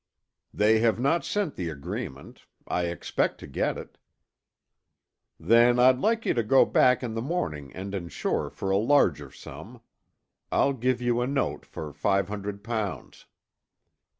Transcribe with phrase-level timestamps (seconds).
[0.51, 2.47] "They have not sent the agreement.
[2.67, 3.99] I expect to get it."
[5.39, 9.29] "Then, I'd like you to go back in the morning and insure for a larger
[9.29, 9.79] sum.
[10.51, 13.27] I'll give you a note for five hundred pounds."